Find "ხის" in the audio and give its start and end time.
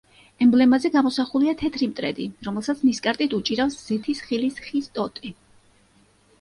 4.67-4.93